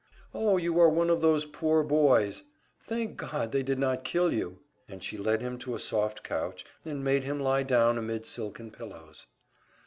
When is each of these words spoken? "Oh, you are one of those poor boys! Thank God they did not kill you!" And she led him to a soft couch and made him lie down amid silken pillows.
"Oh, 0.33 0.57
you 0.57 0.79
are 0.79 0.89
one 0.89 1.11
of 1.11 1.21
those 1.21 1.45
poor 1.45 1.83
boys! 1.83 2.41
Thank 2.79 3.17
God 3.17 3.51
they 3.51 3.61
did 3.61 3.77
not 3.77 4.03
kill 4.03 4.33
you!" 4.33 4.57
And 4.89 5.03
she 5.03 5.15
led 5.15 5.41
him 5.41 5.59
to 5.59 5.75
a 5.75 5.79
soft 5.79 6.23
couch 6.23 6.65
and 6.83 7.03
made 7.03 7.23
him 7.23 7.39
lie 7.39 7.61
down 7.61 7.99
amid 7.99 8.25
silken 8.25 8.71
pillows. 8.71 9.27